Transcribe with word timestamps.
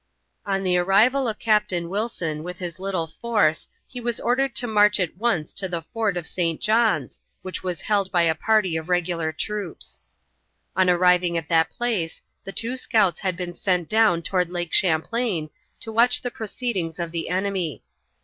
On 0.47 0.63
the 0.63 0.79
arrival 0.79 1.27
of 1.27 1.37
Captain 1.37 1.87
Wilson 1.87 2.41
with 2.41 2.57
his 2.57 2.79
little 2.79 3.05
force 3.05 3.67
he 3.87 4.01
was 4.01 4.19
ordered 4.19 4.55
to 4.55 4.65
march 4.65 4.99
at 4.99 5.15
once 5.15 5.53
to 5.53 5.67
the 5.69 5.83
fort 5.83 6.17
of 6.17 6.25
St. 6.25 6.59
John's, 6.59 7.19
which 7.43 7.61
was 7.61 7.81
held 7.81 8.11
by 8.11 8.23
a 8.23 8.33
party 8.33 8.75
of 8.75 8.89
regular 8.89 9.31
troops. 9.31 9.99
On 10.75 10.89
arriving 10.89 11.37
at 11.37 11.49
that 11.49 11.69
place 11.69 12.23
the 12.43 12.51
two 12.51 12.77
scouts 12.77 13.19
had 13.19 13.37
been 13.37 13.53
sent 13.53 13.87
down 13.89 14.23
toward 14.23 14.49
Lake 14.49 14.73
Champlain 14.73 15.51
to 15.81 15.91
watch 15.91 16.23
the 16.23 16.31
proceedings 16.31 16.97
of 16.97 17.11
the 17.11 17.29
enemy. 17.29 17.83